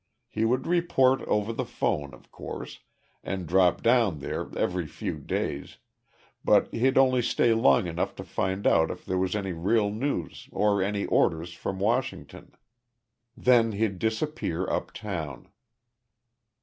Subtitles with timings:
[0.29, 2.79] He would report over the phone, of course,
[3.23, 5.77] and drop down there every few days
[6.43, 10.49] but he'd only stay long enough to find out if there was any real news
[10.51, 12.53] or any orders from Washington.
[13.37, 15.49] Then he'd disappear uptown.